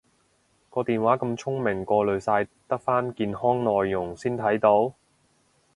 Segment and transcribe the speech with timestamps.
[0.71, 4.95] 個電話咁聰明過濾晒得返健康內容先睇到？